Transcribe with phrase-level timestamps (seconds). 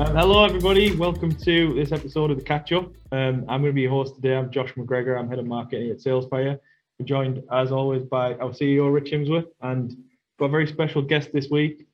[0.00, 0.94] Um, hello, everybody.
[0.94, 2.84] Welcome to this episode of the Catch Up.
[3.10, 4.36] Um, I'm going to be your host today.
[4.36, 5.18] I'm Josh McGregor.
[5.18, 6.60] I'm head of marketing at Salesfire.
[7.00, 9.96] We're joined, as always, by our CEO Rich Himsworth, and
[10.38, 11.88] got a very special guest this week.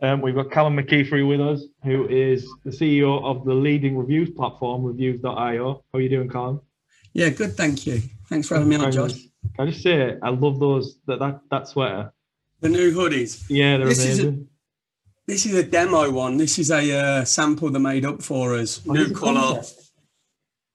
[0.00, 4.30] Um, we've got Callum McKeefery with us, who is the CEO of the leading reviews
[4.30, 5.84] platform, Reviews.io.
[5.92, 6.62] How are you doing, Callum?
[7.12, 7.58] Yeah, good.
[7.58, 8.00] Thank you.
[8.30, 9.20] Thanks for having me on, Josh.
[9.54, 12.10] Can I just say, I love those that that, that sweater.
[12.60, 13.44] The new hoodies.
[13.50, 14.48] Yeah, they're This amazing.
[15.26, 16.36] This is a demo one.
[16.36, 18.80] This is a uh, sample they made up for us.
[18.88, 19.62] Oh, new colour.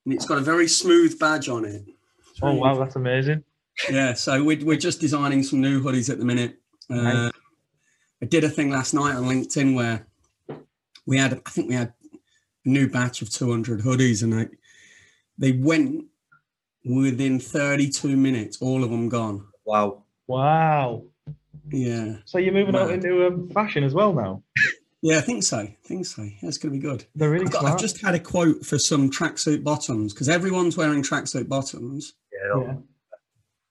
[0.06, 1.84] And it's got a very smooth badge on it.
[2.32, 3.44] It's Oh really- wow, that's amazing.
[3.90, 6.58] Yeah, so we're, we're just designing some new hoodies at the minute.
[6.90, 7.32] Uh, Nice.
[8.22, 10.06] I did a thing last night on LinkedIn where
[11.06, 11.94] we had, I think we had
[12.66, 14.48] a new batch of 200 hoodies and I,
[15.38, 16.06] they went
[16.84, 19.46] within 32 minutes, all of them gone.
[19.64, 20.04] Wow.
[20.28, 21.04] Wow.
[21.72, 22.16] Yeah.
[22.26, 24.44] So you're moving out into um, fashion as well now.
[25.02, 25.60] Yeah, I think so.
[25.60, 26.24] I think so.
[26.24, 27.06] Yeah, it's going to be good.
[27.16, 27.66] They're really I've, got.
[27.66, 32.62] I've just had a quote for some tracksuit bottoms because everyone's wearing tracksuit bottoms, Yeah.
[32.64, 32.74] Yeah.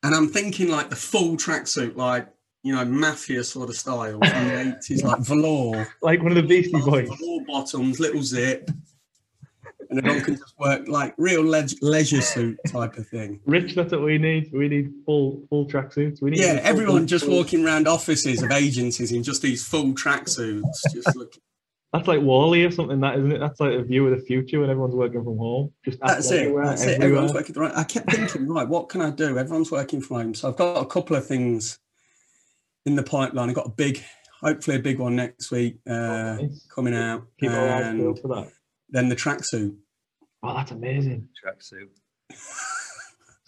[0.05, 2.29] and I'm thinking like the full tracksuit, like
[2.63, 6.43] you know, mafia sort of style from the eighties, like velour, Like one of the
[6.43, 7.09] Beastie Boys.
[7.09, 8.71] velour bottoms, little zip,
[9.91, 13.41] and everyone can just work like real leg- leisure suit type of thing.
[13.47, 14.51] Rich, that's what we need.
[14.53, 16.21] We need full full tracksuits.
[16.23, 19.93] We need Yeah, everyone just full- walking around offices of agencies in just these full
[19.95, 21.43] tracksuits, just looking.
[21.93, 23.39] That's like WALL-E or something, that isn't it?
[23.39, 25.73] That's like a view of the future when everyone's working from home.
[25.87, 26.41] Just That's it.
[26.41, 27.01] everywhere, That's it.
[27.01, 27.73] Everyone's working from home.
[27.77, 29.39] I kept thinking, right, what can I do?
[29.39, 30.35] Everyone's working from home.
[30.35, 31.79] So I've got a couple of things
[32.85, 33.49] in the pipeline.
[33.49, 34.03] I've got a big,
[34.43, 36.67] hopefully a big one next week uh, Nice.
[36.69, 37.27] coming out.
[37.41, 38.53] Keep our eyes And peeled for that.
[38.91, 39.75] Then the tracksuit.
[40.43, 41.29] Oh, that's amazing.
[41.45, 41.89] Tracksuit.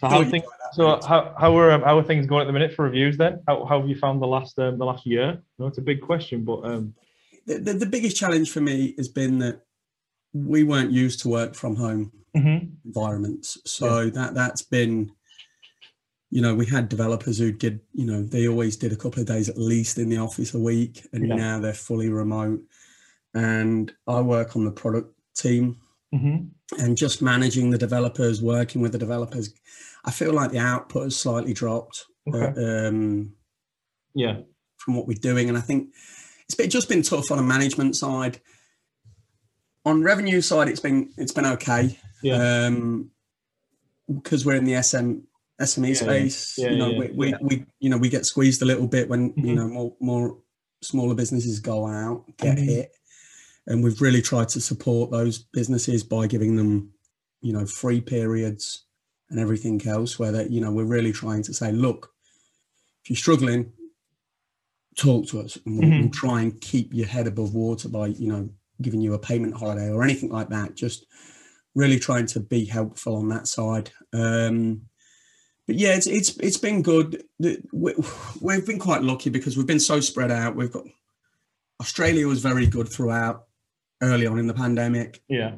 [0.00, 0.44] So how things?
[0.72, 3.42] So how how are um, how are things going at the minute for reviews then?
[3.46, 5.42] How, how have you found the last um, the last year?
[5.58, 6.94] No, it's a big question, but um,
[7.46, 9.60] The, the, the biggest challenge for me has been that
[10.32, 12.12] we weren't used to work from home
[12.86, 13.58] environments.
[13.66, 15.10] So that that's been,
[16.30, 19.26] you know, we had developers who did, you know, they always did a couple of
[19.26, 21.34] days at least in the office a week, and Yeah.
[21.34, 22.62] now they're fully remote.
[23.34, 25.76] And I work on the product team,
[26.14, 26.50] Mhm.
[26.78, 29.52] and just managing the developers, working with the developers.
[30.04, 33.34] I feel like the output has slightly dropped okay, uh, um,
[34.14, 34.40] yeah,
[34.76, 35.92] from what we're doing, and I think
[36.44, 38.40] it's been, just been tough on a management side.
[39.84, 43.10] On revenue side, it's been it's been okay yeah, um
[44.12, 45.20] because we're in the SM
[45.60, 45.94] SME yeah.
[45.94, 48.86] space Yeah, you know yeah, we, we, we you know we get squeezed a little
[48.86, 49.46] bit when Mhm.
[49.46, 50.38] you know more more
[50.82, 52.64] smaller businesses go out get Mhm.
[52.64, 52.92] hit
[53.66, 56.90] and we've really tried to support those businesses by giving them
[57.42, 58.84] you know free periods
[59.30, 62.10] and everything else where that you know we're really trying to say look
[63.02, 63.72] if you're struggling
[64.96, 66.00] talk to us and we'll, Mhm.
[66.00, 68.48] we'll try and keep your head above water by you know
[68.82, 70.74] giving you a payment holiday or anything like that.
[70.74, 71.04] Just
[71.74, 73.90] really trying to be helpful on that side.
[74.12, 74.82] Um
[75.66, 77.22] but yeah it's it's it's been good.
[77.38, 77.94] We,
[78.40, 80.56] we've been quite lucky because we've been so spread out.
[80.56, 80.84] We've got
[81.80, 83.44] australia was very good throughout
[84.02, 85.56] early on in the pandemic yeah,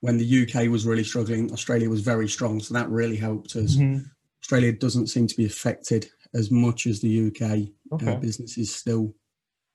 [0.00, 3.76] when the uk was really struggling australia was very strong so that really helped us
[3.76, 4.04] Mhm.
[4.42, 7.42] australia doesn't seem to be affected as much as the uk
[7.92, 9.14] okay, uh, business is still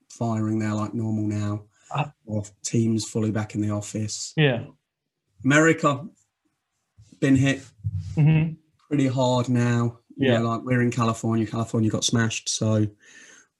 [0.09, 1.63] firing there like normal now.
[1.93, 2.11] Ah.
[2.25, 4.33] Or teams fully back in the office.
[4.35, 4.65] yeah,
[5.45, 6.05] America
[7.19, 7.61] been hit
[8.15, 8.53] hmm
[8.87, 9.99] pretty hard now.
[10.15, 10.37] You Yeah.
[10.39, 11.45] know, like we're in California.
[11.45, 12.87] California got smashed, so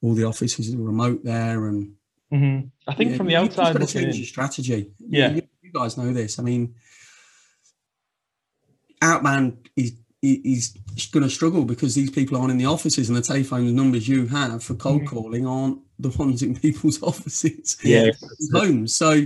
[0.02, 1.68] all the offices are remote there.
[1.68, 1.94] And
[2.30, 4.92] hmm I think yeah, from the you- you've got to change in, your strategy.
[4.98, 5.30] Yeah.
[5.34, 6.38] you, you guys know this.
[6.38, 6.74] I mean,
[9.02, 10.74] outbound is is
[11.12, 14.26] going to struggle because these people aren't in the offices and the telephone numbers you
[14.26, 15.06] have for cold Mhm.
[15.06, 18.10] calling aren't the ones in people's offices Yeah.
[18.52, 19.24] Homes so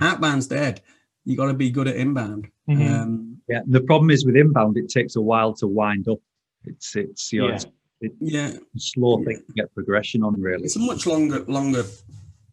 [0.00, 0.80] outbound's dead
[1.24, 2.88] you got to be good at inbound Mhm.
[2.88, 3.62] um Yeah.
[3.66, 6.20] The problem is with inbound, it takes a while to wind up.
[6.64, 7.54] It's it's you know Yeah.
[8.02, 10.62] it's yeah a slow thing to get progression on really.
[10.66, 11.82] it's a much longer longer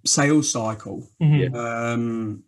[0.06, 1.54] sales cycle Mhm.
[1.56, 2.44] um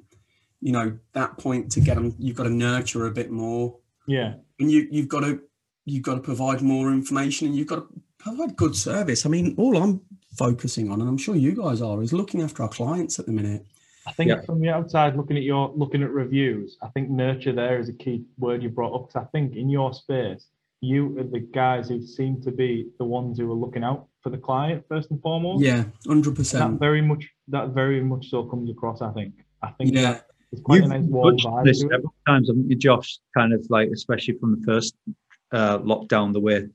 [0.61, 3.75] you know that point to get them you've got to nurture a bit more
[4.09, 5.41] yeah, and you you've got to
[5.85, 7.87] you've got to provide more information and you've got to
[8.17, 9.99] provide good service i mean all i'm
[10.37, 13.31] focusing on and i'm sure you guys are is looking after our clients at the
[13.31, 13.65] minute
[14.07, 14.39] I think Yeah.
[14.43, 17.93] from the outside, looking at your looking at reviews, I think nurture there is a
[17.93, 19.07] key word you brought up.
[19.09, 20.47] Because I think in your space,
[20.79, 24.29] you are the guys who seem to be the ones who are looking out for
[24.29, 25.63] the client first and foremost.
[25.63, 29.01] yeah 100% That very much that very much so comes across.
[29.01, 29.33] I think.
[29.61, 32.47] I think yeah that it's quite a You've nice warm touched vibe this several times,
[32.49, 33.19] haven't you, Josh?
[33.37, 34.95] Kind of like, especially from the first
[35.51, 36.67] uh, lockdown, the way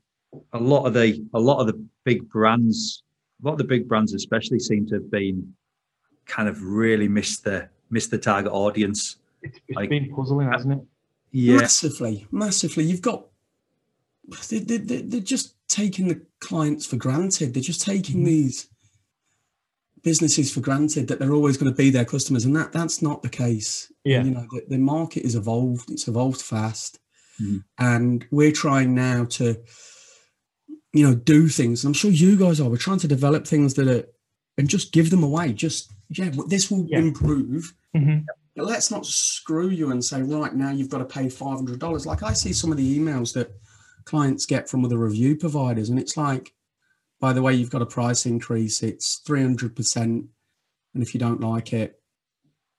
[0.53, 3.03] a lot of the a lot of the big brands,
[3.43, 5.53] a lot of the big brands, especially, seem to have been
[6.25, 9.17] kind of really missed the missed the target audience.
[9.41, 10.79] It's, it's Like- been puzzling, hasn't it?
[11.31, 12.83] Yeah, Massively, massively.
[12.83, 13.25] You've got
[14.49, 17.53] they, they, they, they're just taking the clients for granted.
[17.53, 18.25] They're just taking Mhm.
[18.25, 18.67] these
[20.03, 23.23] businesses for granted that they're always going to be their customers, and that that's not
[23.23, 23.91] the case.
[24.03, 24.23] Yeah.
[24.23, 25.89] you know the, the market is evolved.
[25.89, 26.99] It's evolved fast,
[27.41, 27.63] Mhm.
[27.79, 29.57] and we're trying now to,
[30.93, 31.83] you know, do things.
[31.83, 32.69] And I'm sure you guys are.
[32.69, 34.05] We're trying to develop things that are
[34.57, 35.53] and just give them away.
[35.53, 36.99] Just yeah, this will Yeah.
[36.99, 37.73] improve.
[37.95, 38.19] hmm
[38.55, 41.79] But let's not screw you and say, right now you've got to pay five hundred
[41.79, 42.05] dollars.
[42.05, 43.51] Like I see some of the emails that
[44.05, 46.53] clients get from other review providers, and it's like,
[47.19, 48.83] by the way, you've got a price increase.
[48.83, 50.25] It's three hundred percent,
[50.93, 51.99] and if you don't like it,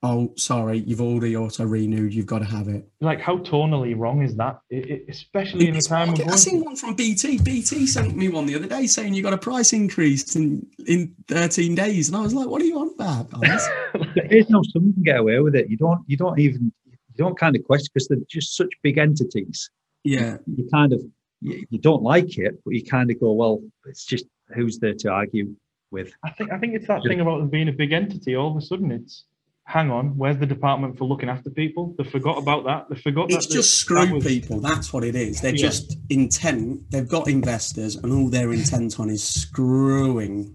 [0.03, 2.13] oh, sorry, you've already auto renewed.
[2.13, 2.87] You've got to have it.
[3.01, 4.61] Like, how tonally wrong is that?
[4.69, 6.43] It, it, especially in the It's time of market- I voice.
[6.43, 7.39] seen one from BT.
[7.39, 11.15] BT sent me one the other day saying you got a price increase in in
[11.29, 13.31] thirteen days, and I was like, what are you on about?
[13.41, 13.67] guys?"
[14.29, 15.71] there's no some can get away with it.
[15.71, 18.99] You don't you don't even you don't kind of question because they're just such big
[18.99, 19.71] entities.
[20.03, 21.01] yeah, You kind of
[21.45, 24.25] you, you don't like it, but you kind of go, well, it's just
[24.55, 25.55] who's there to argue
[25.91, 26.13] with?
[26.25, 28.35] I think I think it's that thing about them being a big entity.
[28.35, 29.25] All of a sudden, it's
[29.67, 31.95] hang on, where's the department for looking after people?
[31.97, 32.87] They forgot about that.
[32.91, 34.61] They forgot it's that just that screw was- people.
[34.61, 35.41] That's what it is.
[35.41, 35.69] They're Yeah.
[35.69, 36.91] just intent.
[36.91, 40.55] They've got investors, and all they're intent on is screwing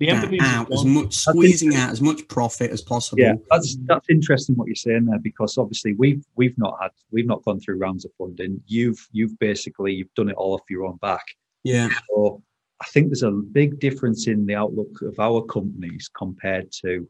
[0.00, 3.20] The that empathy is out as much, squeezing out as much profit as possible.
[3.20, 7.26] Yeah, that's that's interesting what you're saying there because obviously we've we've not had we've
[7.26, 8.62] not gone through rounds of funding.
[8.66, 11.24] You've you've basically you've done it all off your own back.
[11.64, 12.42] yeah, So
[12.80, 17.08] I think there's a big difference in the outlook of our companies compared to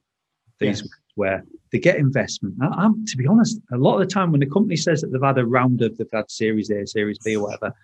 [0.59, 0.89] these Yes.
[1.15, 2.55] where they get investment.
[2.61, 5.09] And I'm, to be honest, a lot of the time when the company says that
[5.13, 7.75] they've had a round of, they've had Series A, Series B, or whatever,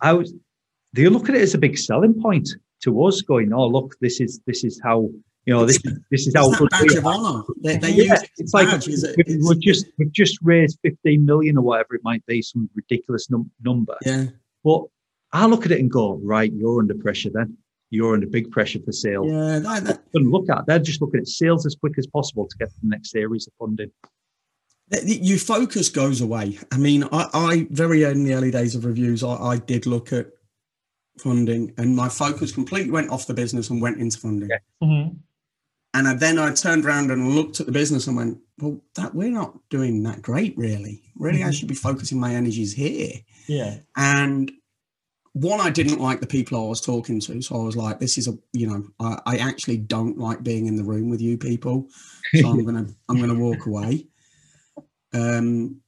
[0.00, 0.34] I was,
[0.92, 2.50] they look at it as a big selling point
[2.82, 5.08] to us, going, "Oh, look, this is this is how
[5.46, 7.42] you know this is this is how good that we badge are." of honor.
[7.62, 9.16] They, they Yeah, use it's like badge, is it?
[9.16, 12.68] we've, It's- we've just we've just raised 15 million or whatever it might be, some
[12.74, 13.96] ridiculous num- number.
[14.04, 14.26] yeah,
[14.64, 14.84] But
[15.32, 17.56] I look at it and go, right, you're under pressure then.
[17.90, 19.26] You're under big pressure for sales.
[19.30, 19.58] yeah.
[19.58, 22.56] That, that, to look at they're just looking at sales as quick as possible to
[22.58, 23.90] get the next series of funding.
[25.04, 26.58] your focus goes away.
[26.70, 30.12] I mean, I, I very in the early days of reviews, I, I did look
[30.12, 30.28] at
[31.18, 34.48] funding, and my focus completely went off the business and went into funding.
[34.50, 34.58] Yeah.
[34.86, 35.16] Mhm.
[35.94, 39.14] And I, then I turned around and looked at the business and went, well, that
[39.14, 41.02] we're not doing that great, really.
[41.16, 41.54] Really, I Mhm.
[41.54, 43.12] should be focusing my energies here.
[43.46, 43.78] Yeah.
[43.96, 44.50] And
[45.34, 47.42] one, I didn't like the people I was talking to.
[47.42, 50.66] So I was like, this is a, you know, I, I actually don't like being
[50.66, 51.88] in the room with you people.
[52.34, 54.06] So I'm gonna, I'm gonna walk away.
[55.12, 55.81] Um,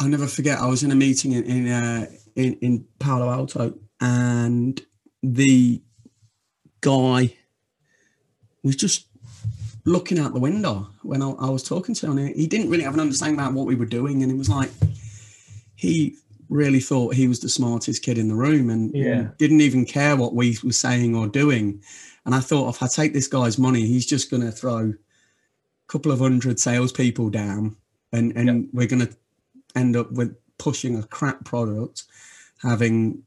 [0.00, 0.58] I'll never forget.
[0.58, 2.06] I was in a meeting in in, uh,
[2.36, 4.80] in in Palo Alto, and
[5.22, 5.82] the
[6.80, 7.34] guy
[8.62, 9.06] was just
[9.84, 12.34] looking out the window when I, I was talking to him.
[12.34, 14.70] He didn't really have an understanding about what we were doing, and it was like
[15.74, 16.16] he
[16.48, 19.28] really thought he was the smartest kid in the room, and, Yeah.
[19.38, 21.82] didn't even care what we were saying or doing.
[22.24, 25.92] And I thought, if I take this guy's money, he's just going to throw a
[25.92, 27.76] couple of hundred salespeople down,
[28.12, 29.16] and and we're going to
[29.74, 32.04] end up with pushing a crap product,
[32.62, 33.22] having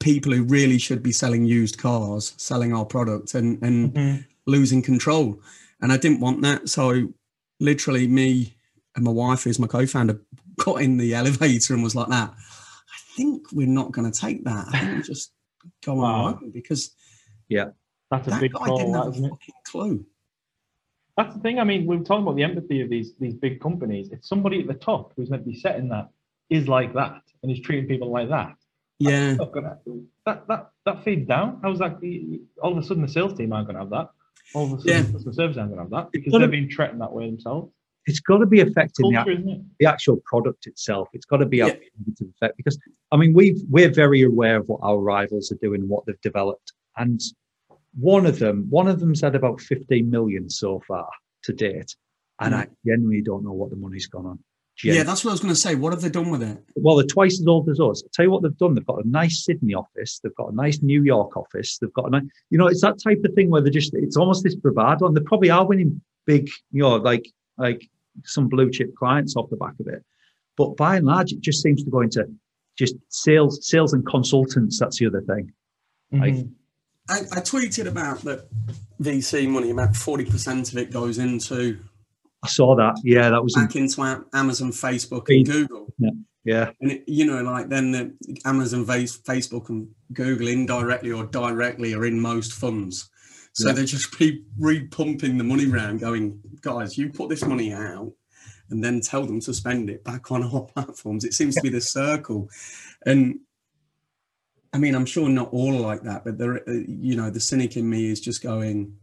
[0.00, 4.24] people who really should be selling used cars selling our product and and Mhm.
[4.46, 5.40] losing control.
[5.80, 6.68] And i didn't want that.
[6.68, 7.12] So
[7.60, 8.54] literally me
[8.94, 10.20] and my wife who's my co-founder
[10.64, 14.44] got in the elevator and was like that i think we're not going to take
[14.44, 14.66] that.
[14.72, 15.32] I think we just
[15.84, 16.24] go on Wow.
[16.26, 16.90] our own because
[17.50, 20.06] That's a that big guy call, didn't that, have a fucking clue
[21.18, 21.58] That's the thing.
[21.58, 24.10] I mean, we were talking about the empathy of these these big companies.
[24.12, 26.08] If somebody at the top who's meant to be setting that
[26.48, 28.54] is like that and is treating people like that,
[29.00, 29.78] yeah gonna,
[30.26, 31.58] that that that feeds down.
[31.62, 31.98] How's that?
[32.62, 34.10] All of a sudden, the sales team aren't going to have that.
[34.54, 35.02] All of a sudden, Yeah.
[35.02, 37.72] the customer service aren't going to have that because they're being treated that way themselves.
[38.06, 39.60] It's got to be affecting the, Culture, it?
[39.80, 41.08] the actual product itself.
[41.12, 41.64] It's got to be Yeah.
[41.66, 42.78] having a negative effect because
[43.10, 46.72] I mean we've we're very aware of what our rivals are doing, what they've developed,
[46.96, 47.20] and
[47.98, 51.08] one of them one of them's had about 15 million so far
[51.44, 51.94] to date,
[52.40, 54.38] and I genuinely don't know what the money's gone on.
[54.84, 56.94] yeah that's what i was going to say what have they done with it well,
[56.96, 58.02] they're twice as old as us.
[58.04, 58.74] I'll tell you what they've done.
[58.74, 60.20] They've got a nice Sydney office.
[60.20, 61.78] They've got a nice New York office.
[61.78, 64.16] They've got a nice, you know, it's that type of thing where they're just, it's
[64.16, 67.26] almost this bravado and they probably are winning big, you know, like,
[67.56, 67.88] like
[68.24, 70.04] some blue chip clients off the back of it.
[70.56, 72.24] But by and large, it just seems to go into
[72.78, 74.78] just sales, sales and consultants.
[74.78, 75.52] That's the other thing.
[76.12, 76.52] Like- Mhm.
[77.08, 78.48] I, I tweeted about that
[79.00, 81.78] vc money about 40% of it goes into
[82.42, 83.00] I saw that.
[83.02, 85.88] Yeah, that was, in, back into amazon facebook and google
[86.48, 91.92] yeah, And it, you know, like then the Amazon, Facebook, and Google indirectly or directly
[91.92, 93.10] are in most funds.
[93.52, 93.74] So Yeah.
[93.74, 98.14] they just re re-pumping the money round, going, guys, you put this money out
[98.70, 101.24] and then tell them to spend it back on our platforms.
[101.24, 102.48] It seems to be the circle.
[103.04, 103.40] And
[104.72, 107.40] I mean, I'm sure not all are like that, but there, uh, you know, the
[107.40, 108.96] cynic in me is just going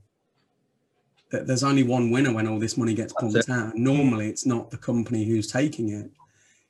[1.32, 3.76] that there's only one winner when all this money gets That's pumped out.
[3.76, 6.12] Normally, it's not the company who's taking it.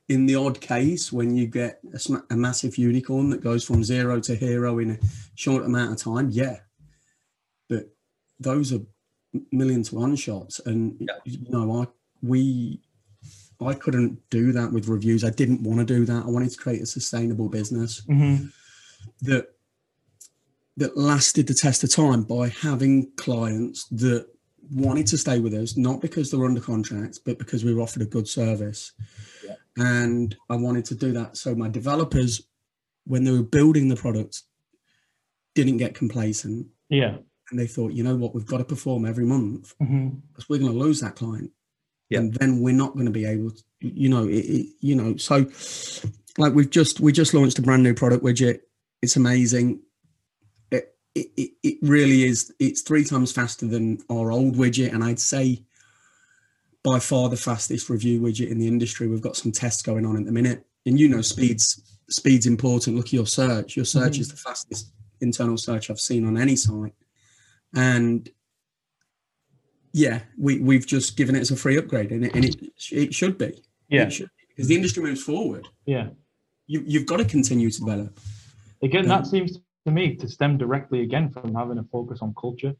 [0.07, 3.83] In the odd case, when you get a, sma- a massive unicorn that goes from
[3.83, 4.99] zero to hero in a
[5.35, 6.59] short amount of time, yeah.
[7.67, 7.89] But
[8.39, 8.79] those are
[9.51, 11.15] million to one shots, and Yeah.
[11.25, 11.87] you know, I
[12.21, 12.81] we
[13.59, 15.23] I couldn't do that with reviews.
[15.23, 16.25] I didn't want to do that.
[16.25, 18.51] I wanted to create a sustainable business Mhm.
[19.21, 19.47] That
[20.77, 24.27] that lasted the test of time by having clients that
[24.71, 27.81] wanted to stay with us, not because they were under contract, but because we were
[27.81, 28.91] offered a good service.
[29.45, 29.55] Yeah.
[29.77, 32.41] And I wanted to do that so my developers,
[33.05, 34.41] when they were building the product,
[35.53, 37.19] didn't get complacent Yeah.
[37.51, 40.21] and they thought, you know what, we've got to perform every month Mhm.
[40.27, 41.51] because we're going to lose that client.
[42.09, 42.19] Yeah.
[42.19, 45.15] And then we're not going to be able to, you know, it, it, you know,
[45.15, 45.45] so
[46.38, 48.59] like we've just, we just launched a brand new product widget.
[49.05, 49.81] It's amazing.
[50.71, 52.51] It, it, it, really is.
[52.59, 54.93] It's three times faster than our old widget.
[54.93, 55.63] And I'd say
[56.83, 59.07] by far the fastest review widget in the industry.
[59.07, 60.65] We've got some tests going on at the minute.
[60.88, 62.95] And you know, speed's, speed's important.
[62.95, 63.75] Look at your search.
[63.75, 64.21] Your search Mhm.
[64.21, 66.95] is the fastest internal search I've seen on any site.
[67.75, 68.27] And
[69.93, 72.55] yeah, we we've just given it as a free upgrade, and it, and it,
[72.91, 73.63] it should be.
[73.88, 74.07] Yeah.
[74.07, 75.67] It should be, because the industry moves forward.
[75.85, 76.09] Yeah.
[76.67, 78.19] You, you've got to continue to develop.
[78.86, 82.74] Again, that seems to me to stem directly again from having a focus on culture.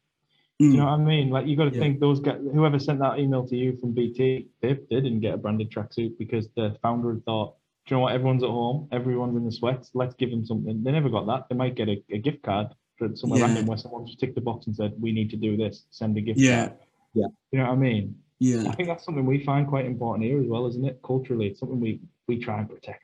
[0.62, 0.72] Mm.
[0.72, 1.30] You know what I mean?
[1.30, 1.82] Like you got to Yeah.
[1.82, 5.34] think those guys, whoever sent that email to you from BT, they, they didn't get
[5.34, 8.14] a branded tracksuit because the founder thought, do you know what?
[8.14, 9.92] Everyone's at home, everyone's in the sweats.
[9.94, 10.84] Let's give them something.
[10.84, 11.50] They never got that.
[11.50, 13.48] They might get a, a gift card for somewhere Yeah.
[13.48, 15.86] random where someone just ticked the box and said, "We need to do this.
[15.92, 16.68] Send a gift Yeah.
[16.68, 16.80] card."
[17.14, 17.28] Yeah.
[17.52, 18.16] You know what I mean?
[18.40, 21.00] yeah, I think that's something we find quite important here as well, isn't it?
[21.04, 23.04] Culturally, it's something we we try and protect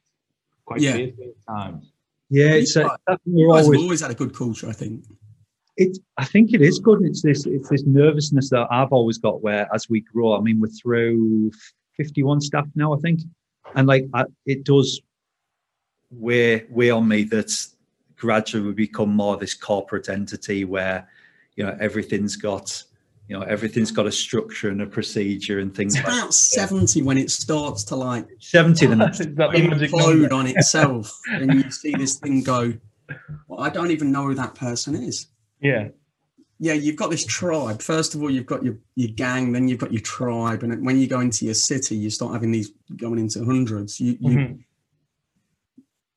[0.65, 0.93] quite Yeah.
[0.93, 1.90] fiercely at times.
[2.31, 3.19] Yeah, it's a, Right.
[3.25, 5.03] you we're guys have always always had a good culture, I think.
[5.77, 9.41] it i think it is good it's this it's this nervousness that i've always got
[9.41, 11.49] where as we grow i mean we're through
[11.97, 13.21] 51 staff now i think
[13.75, 15.01] and like I, it does
[16.11, 17.51] weigh weigh on me that
[18.17, 21.07] gradually we become more this corporate entity where
[21.55, 22.83] you know everything's got
[23.31, 27.01] you know everything's got a structure and a procedure and things It's like about 70
[27.03, 31.71] when it starts to like 70 the Is that the implode on itself, and you
[31.71, 32.73] see this thing go.
[33.47, 35.27] Well, I don't even know who that person is.
[35.61, 35.89] Yeah.
[36.59, 37.81] yeah, you've got this tribe.
[37.81, 40.63] First of all, you've got your, your gang, then you've got your tribe.
[40.63, 43.99] And when you go into your city, you start having these going into hundreds.
[44.01, 44.63] You, you Mhm.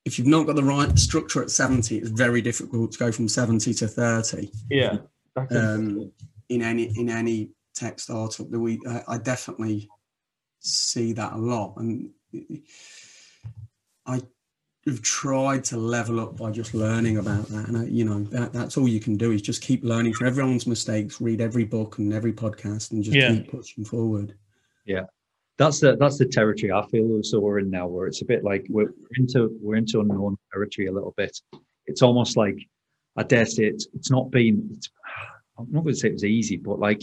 [0.04, 3.28] If you've not got the right structure at 70, it's very difficult to go from
[3.28, 4.98] 70 to 30 Yeah.
[5.50, 6.12] Um,
[6.48, 8.50] in any in any tech startup.
[8.50, 9.88] That we, I, I definitely
[10.60, 11.74] see that a lot.
[11.76, 12.10] And
[14.06, 14.20] I
[14.86, 17.68] have tried to level up by just learning about that.
[17.68, 20.26] And, I, you know, that, that's all you can do is just keep learning from
[20.26, 23.32] everyone's mistakes, read every book and every podcast and just Yeah.
[23.32, 24.34] keep pushing forward.
[24.84, 25.04] Yeah
[25.56, 28.42] that's the that's the territory I feel so we're in now, where it's a bit
[28.42, 31.38] like we're into we're into unknown territory a little bit.
[31.86, 32.58] It's almost like
[33.16, 34.68] I dare say it's it's not been.
[34.72, 34.90] It's,
[35.58, 37.02] I'm not going to say it was easy, but like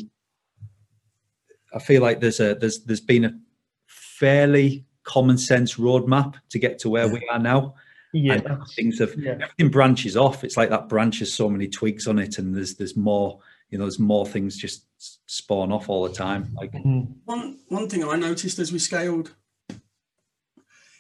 [1.73, 3.39] I feel like there's a there's there's been a
[3.87, 7.13] fairly common sense roadmap to get to where Yeah.
[7.13, 7.75] we are now.
[8.13, 8.33] yeah.
[8.45, 9.31] And things have yeah.
[9.41, 10.43] everything branches off.
[10.43, 13.39] It's like that branch has so many twigs on it, and there's there's more.
[13.69, 14.85] You know, there's more things just
[15.27, 16.53] spawn off all the time.
[16.53, 17.15] Like Mhm.
[17.23, 19.33] One one thing I noticed as we scaled,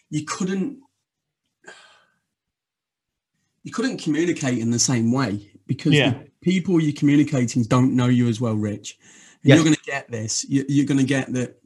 [0.09, 0.79] you couldn't
[3.63, 6.11] you couldn't communicate in the same way because Yeah.
[6.11, 8.97] the people you're communicating don't know you as well, Rich.
[9.43, 9.55] And Yes.
[9.57, 10.45] You're going to get this.
[10.49, 11.57] You- You're going to get that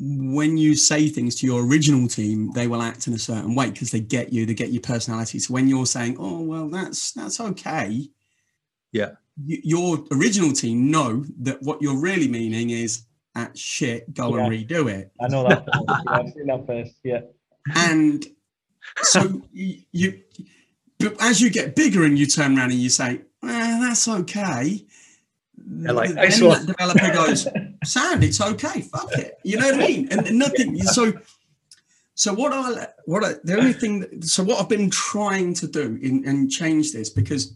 [0.00, 3.70] when you say things to your original team, they will act in a certain way
[3.70, 5.40] because they get you, they get your personality.
[5.40, 8.08] So when you're saying, "Oh well, that's that's okay,"
[8.92, 9.10] Yeah.
[9.44, 13.02] y- your original team know that what you're really meaning is,
[13.34, 15.66] "At shit, go and redo it." I know that.
[15.74, 16.94] Yeah, I've seen that face.
[17.02, 17.20] Yeah.
[17.74, 18.24] and
[19.02, 20.20] so you, you
[20.98, 24.84] but as you get bigger and you turn around and you say eh, that's okay
[25.68, 27.46] Yeah, like, then nice that developer goes
[27.84, 29.38] sound it's okay fuck it.
[29.44, 30.08] You know what i mean?
[30.10, 31.12] And nothing so
[32.14, 35.66] so what i what I, the only thing that, so what i've been trying to
[35.66, 37.54] do in, and change this because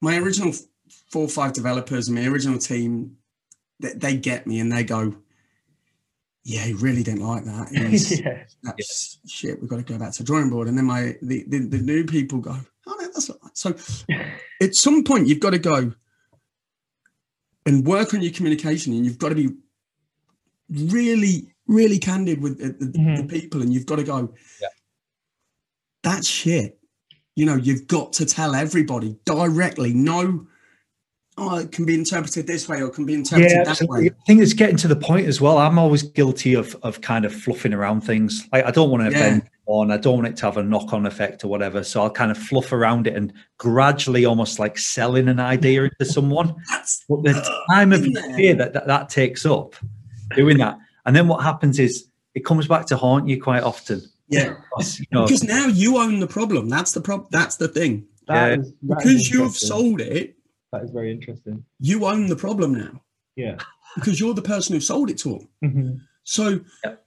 [0.00, 0.52] my original
[1.10, 3.16] four or five developers and my original team
[3.80, 5.14] they, they get me and they go
[6.50, 8.44] yeah he really didn't like that He's- yeah.
[8.62, 9.60] that's shit.
[9.60, 10.66] We've got to go back to the drawing board.
[10.68, 13.56] And then my the, the, the new people go, Oh, no, that's not right.
[13.56, 13.74] So
[14.62, 15.92] at some point, you've got to go
[17.66, 19.50] and work on your communication, and you've got to be
[20.70, 23.16] really, really candid with the, the, Mhm.
[23.18, 24.68] the people, and you've got to go, Yeah.
[26.02, 26.78] that's shit.
[27.36, 29.92] You know, you've got to tell everybody directly.
[29.92, 30.46] No,
[31.38, 34.04] oh, it can be interpreted this way or it can be interpreted Yeah, that absolutely.
[34.10, 34.14] way.
[34.20, 35.58] I think it's getting to the point as well.
[35.58, 38.46] I'm always guilty of of kind of fluffing around things.
[38.52, 39.18] Like I don't want to Yeah.
[39.24, 41.84] offend on, I don't want it to have a knock on effect or whatever.
[41.84, 46.04] So I'll kind of fluff around it and gradually, almost like selling an idea into
[46.06, 46.54] someone.
[46.70, 49.74] That's But the time of Isn't fear that, that that takes up,
[50.36, 54.00] doing that, and then what happens is it comes back to haunt you quite often.
[54.28, 54.54] yeah.
[54.70, 56.68] Because, you know, Because now you own the problem.
[56.68, 57.28] That's the problem.
[57.30, 58.06] That's the thing.
[58.26, 58.60] That Yeah.
[58.60, 60.34] is- that is Because you've sold it,
[60.72, 61.64] That is very interesting.
[61.80, 63.02] you own the problem now.
[63.36, 63.56] Yeah.
[63.94, 65.48] Because you're the person who sold it to them.
[65.64, 66.00] Mhm.
[66.24, 67.06] So, Yep.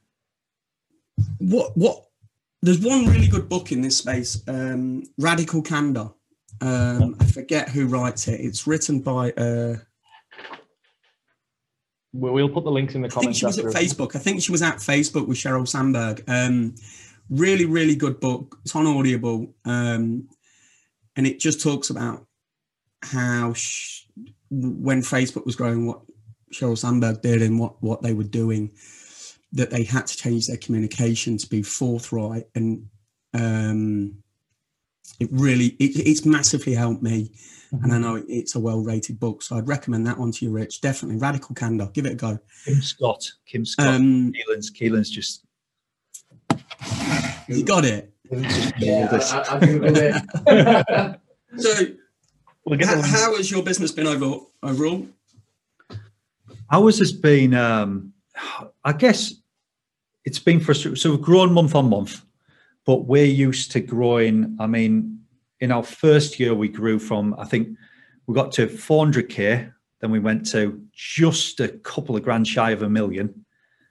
[1.39, 2.05] what what?
[2.63, 6.11] There's one really good book in this space, um, Radical Candor.
[6.61, 8.39] Um, I forget who writes it.
[8.39, 9.31] It's written by.
[9.31, 9.77] Uh,
[12.13, 13.41] We- We'll put the links in the comments.
[13.43, 13.81] I think she was at.
[13.81, 14.15] Facebook.
[14.15, 16.23] I think she was at Facebook with Sheryl Sandberg.
[16.27, 16.75] Um,
[17.29, 18.59] really, really good book.
[18.63, 20.27] It's on Audible, um,
[21.15, 22.27] and it just talks about
[23.03, 24.03] how sh-
[24.49, 26.01] when Facebook was growing, what
[26.53, 28.71] Sheryl Sandberg did and what what they were doing,
[29.53, 32.85] that they had to change their communication to be forthright, and
[33.33, 34.15] um,
[35.19, 37.31] it really it, it's massively helped me.
[37.83, 40.51] And I know it- it's a well-rated book, so I'd recommend that one to you,
[40.51, 40.81] Rich.
[40.81, 41.87] Definitely, Radical Candor.
[41.93, 42.37] Give it a go.
[42.65, 45.45] Kim Scott, Kim Scott, Um, Keelan's, Keelan's just.
[47.47, 48.13] you got it.
[48.29, 48.39] Yeah,
[48.79, 49.21] nailed.
[49.21, 49.59] I, I
[51.17, 51.17] it.
[51.57, 51.73] So,
[52.65, 55.07] We'll get how, how has your business been over, overall?
[56.71, 58.13] Ours has this been, um,
[58.83, 59.33] I guess,
[60.25, 60.95] it's been frustrating.
[60.95, 62.21] So we've grown month on month,
[62.85, 64.55] but we're used to growing.
[64.59, 65.19] I mean,
[65.59, 67.69] in our first year, we grew from I think
[68.27, 72.83] we got to 400k, then we went to just a couple of grand shy of
[72.83, 73.45] a million,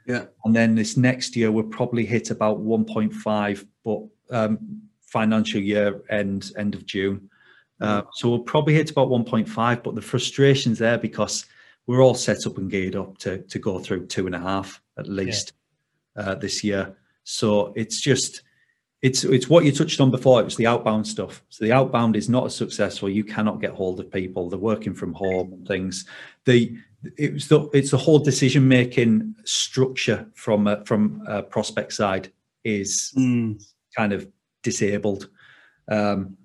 [0.07, 0.27] Yeah.
[0.45, 6.53] and then this next year we'll probably hit about 1.5, but um, financial year end
[6.57, 7.30] end of June.
[7.81, 11.47] Uh, so we'll probably hit about 1.5, but the frustration's there because
[11.87, 14.81] we're all set up and geared up to to go through two and a half
[14.99, 15.55] at least
[16.17, 16.97] uh, this year.
[17.25, 18.43] So it's just
[19.03, 20.41] it's it's what you touched on before.
[20.41, 21.43] It was the outbound stuff.
[21.49, 23.09] So the outbound is not as successful.
[23.09, 24.49] You cannot get hold of people.
[24.49, 26.05] They're working from home and things.
[26.45, 26.77] The
[27.17, 32.31] it was the it's the whole decision making structure from a, from a prospect side
[32.63, 33.63] is Mm,
[33.97, 34.29] kind of
[34.63, 35.29] disabled.
[35.89, 36.37] Um,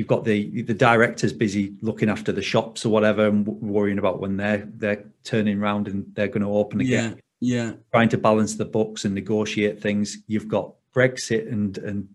[0.00, 3.98] you've got the the directors busy looking after the shops or whatever and w- worrying
[3.98, 7.20] about when they're they're turning around and they're going to open again.
[7.38, 10.16] yeah, yeah, Trying to balance the books and negotiate things.
[10.26, 12.08] You've got Brexit and and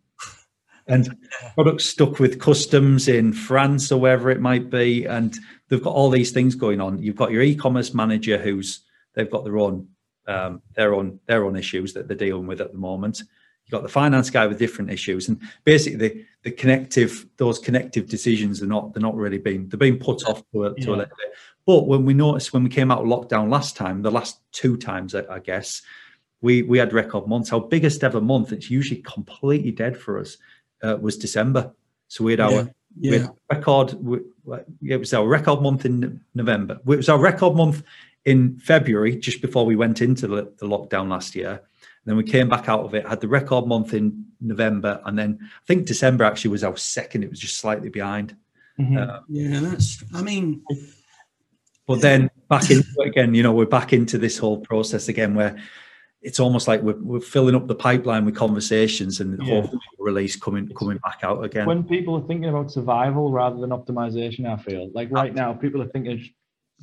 [0.88, 1.16] and
[1.54, 5.38] products stuck with customs in France or wherever it might be, and
[5.70, 7.04] they've got all these things going on.
[7.04, 8.82] You've got your e-commerce manager who's
[9.14, 9.88] they've got their own
[10.26, 13.22] um, their own their own issues that they're dealing with at the moment.
[13.66, 18.08] You've got the finance guy with different issues, and basically the the connective those connective
[18.08, 20.98] decisions are not they're not really being they're being put off to a, to a
[20.98, 21.34] little bit.
[21.66, 24.78] But when we noticed when we came out of lockdown last time, the last two
[24.78, 25.82] times I, I guess
[26.42, 27.52] we we had record months.
[27.52, 30.38] Our biggest ever month, it's usually completely dead for us,
[30.84, 31.74] uh, was December.
[32.08, 32.52] So we had our
[33.00, 33.94] yeah, we had record.
[33.94, 34.20] we-
[34.84, 36.76] It was our record month in November.
[36.88, 37.82] It was our record month
[38.26, 41.62] in February, just before we went into the, the lockdown last year.
[42.06, 45.18] And then we came back out of it, had the record month in November, and
[45.18, 47.24] then I think December actually was our second.
[47.24, 48.36] It was just slightly behind.
[48.80, 48.98] Mhm.
[48.98, 50.04] Uh, Yeah, that's.
[50.14, 50.62] I mean,
[51.88, 55.34] But then back into it again, you know, we're back into this whole process again
[55.36, 55.56] where
[56.22, 59.62] it's almost like we're, we're filling up the pipeline with conversations and Yeah.
[59.62, 61.66] hopefully release coming coming back out again.
[61.68, 65.82] when people are thinking about survival rather than optimization, I feel like right now people
[65.84, 66.36] are thinking j-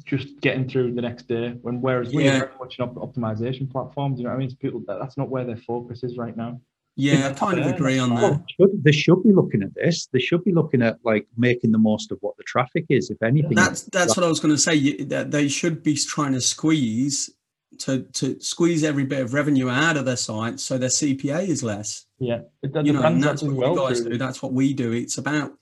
[0.05, 1.51] just getting through the next day.
[1.63, 2.39] When whereas we're Yeah.
[2.41, 4.15] very much an op- optimization platform.
[4.15, 4.47] Do you know what I mean?
[4.47, 6.61] It's people that, that's not where their focus is right now.
[6.97, 8.23] yeah, I kind of agree on that.
[8.23, 10.07] Well, should, they should be looking at this.
[10.13, 13.23] They should be looking at like making the most of what the traffic is, if
[13.23, 13.55] anything.
[13.55, 14.75] That's that's what I was going to say.
[14.75, 17.31] You, that they should be trying to squeeze
[17.79, 21.63] to to squeeze every bit of revenue out of their site, so their CPA is
[21.63, 22.05] less.
[22.19, 24.19] Yeah, it, the you know, and that's what doing you guys through- do.
[24.19, 24.93] That's what we do.
[24.93, 25.53] It's about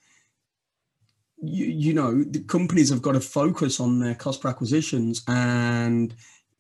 [1.43, 6.15] you, you know the companies have got to focus on their cost per acquisitions and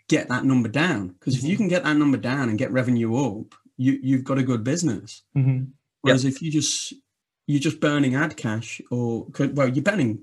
[0.08, 1.08] get that number down.
[1.08, 4.38] Because if you can get that number down and get revenue up, you you've got
[4.38, 5.22] a good business.
[5.36, 5.68] Mhm.
[6.02, 6.94] Whereas if you just
[7.46, 10.20] you're just burning ad cash or well you're burning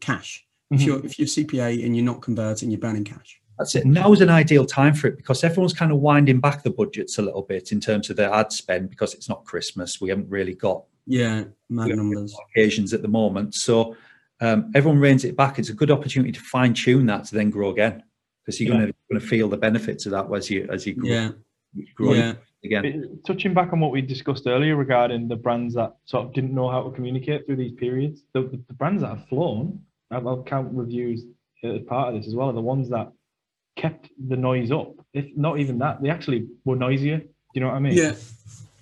[0.00, 0.46] cash.
[0.70, 0.86] If Mhm.
[0.86, 3.40] you're if you're CPA and you're not converting, you're burning cash.
[3.58, 3.84] That's it.
[3.84, 7.18] Now is an ideal time for it because everyone's kind of winding back the budgets
[7.18, 10.00] a little bit in terms of their ad spend because it's not Christmas.
[10.00, 11.94] We haven't really got Yeah, mad Yeah.
[11.96, 12.34] numbers.
[12.50, 13.54] occasions at the moment.
[13.54, 13.96] So
[14.40, 15.58] um, everyone reins it back.
[15.58, 18.02] It's a good opportunity to fine tune that to then grow again
[18.44, 18.90] because you're Yeah.
[19.10, 21.30] going to feel the benefits of that as you as you grow, Yeah,
[21.94, 22.34] grow yeah,
[22.64, 22.84] again.
[22.84, 26.54] It- touching back on what we discussed earlier regarding the brands that sort of didn't
[26.54, 30.26] know how to communicate through these periods, the, the, the brands that have flown, I'll,
[30.28, 31.24] I'll count reviews
[31.62, 33.12] as part of this as well, are the ones that
[33.76, 34.94] kept the noise up.
[35.12, 37.18] If not even that, they actually were noisier.
[37.18, 37.92] Do you know what I mean?
[37.94, 38.14] yeah.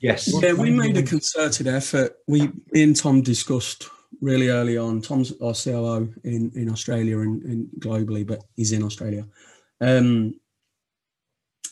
[0.01, 0.31] Yes.
[0.43, 2.17] Yeah, we made a concerted effort.
[2.27, 3.89] We, me and Tom discussed
[4.21, 5.01] really early on.
[5.03, 9.27] Tom's our COO in, in Australia and, and globally, but he's in Australia.
[9.81, 10.35] Um,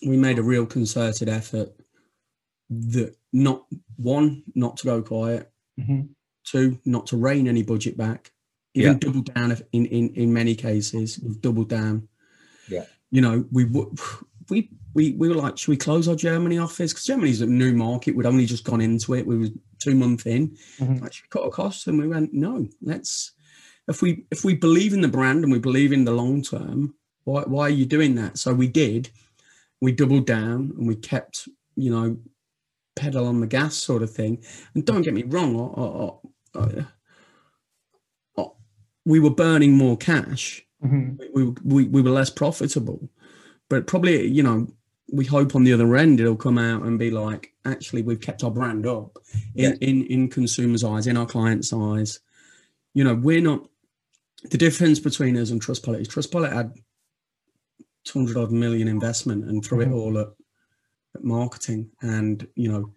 [0.06, 1.70] we made a real concerted effort
[2.70, 3.64] that not
[3.96, 6.08] one, not to go quiet, Mhm.
[6.44, 8.32] two, not to rein any budget back,
[8.74, 11.18] even double down if, in, in in many cases.
[11.22, 12.08] We've doubled down.
[12.68, 12.84] Yeah.
[13.10, 13.94] You know, we w-
[14.50, 16.92] we we we were like, should we close our Germany office?
[16.92, 18.16] Because Germany's a new market.
[18.16, 19.26] We'd only just gone into it.
[19.26, 20.56] We were two months in.
[20.78, 21.02] Mhm.
[21.02, 21.86] Like, should we cut our costs?
[21.86, 23.32] And we went, no, let's
[23.88, 26.94] if we if we believe in the brand and we believe in the long term,
[27.24, 28.38] why why are you doing that?
[28.38, 29.10] So we did.
[29.82, 32.16] We doubled down and we kept, you know,
[32.96, 34.42] pedal on the gas sort of thing.
[34.74, 36.86] And don't get me wrong, I- I- I-
[38.38, 38.50] I-
[39.04, 40.66] we were burning more cash.
[40.82, 41.18] Mhm.
[41.34, 43.10] We, we we were less profitable,
[43.68, 44.66] but probably you know
[45.12, 48.42] we hope on the other end it'll come out and be like actually we've kept
[48.42, 49.18] our brand up
[49.54, 49.78] in Yes.
[49.80, 52.20] in, in consumers' eyes, in our clients' eyes.
[52.94, 53.68] You know we're not
[54.50, 56.72] the difference between us and Trustpilot is Trustpilot had
[58.04, 59.94] 200 odd million investment and threw it Mhm.
[59.94, 60.28] all at,
[61.14, 62.92] at marketing and you know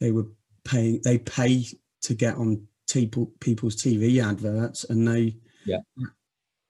[0.00, 0.26] they were
[0.64, 1.64] paying they pay
[2.02, 5.80] to get on people people's TV adverts and they Yeah.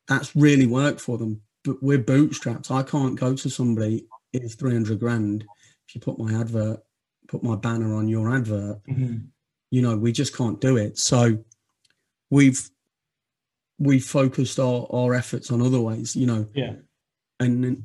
[0.09, 4.99] that's really worked for them but we're bootstrapped I can't go to somebody it's 300
[5.01, 5.45] grand
[5.87, 6.81] if you put my advert
[7.29, 9.27] put my banner on your advert Mhm.
[9.71, 11.39] you know we just can't do it so
[12.31, 12.69] we've
[13.79, 16.75] we focused our, our efforts on other ways you know Yeah.
[17.41, 17.85] and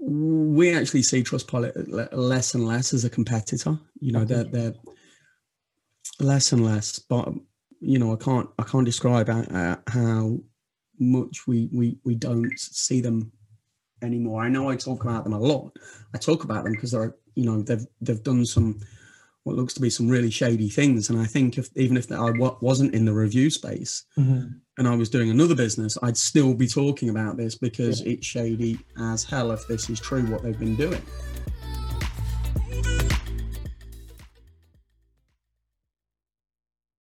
[0.00, 3.76] we actually see Trustpilot le- less and less as a competitor.
[3.98, 4.74] You know, they're they're
[6.20, 6.98] less and less.
[7.00, 7.32] But
[7.80, 10.38] you know, I can't I can't describe how, how
[11.00, 13.32] much we we we don't see them
[14.02, 14.42] anymore.
[14.42, 15.76] I know I talk about them a lot.
[16.14, 18.80] I talk about them because they're you know they've they've done some
[19.44, 21.08] what looks to be some really shady things.
[21.08, 22.30] And I think if even if I
[22.60, 24.56] wasn't in the review space, Mhm.
[24.76, 28.78] and I was doing another business, I'd still be talking about this because it's shady
[28.98, 31.00] as hell if this is true what they've been doing.